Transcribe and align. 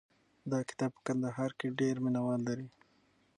دا 0.51 0.59
کتاب 0.69 0.91
په 0.95 1.01
کندهار 1.07 1.51
کې 1.59 1.67
ډېر 1.79 1.95
مینه 2.03 2.21
وال 2.25 2.41
لري. 2.49 2.67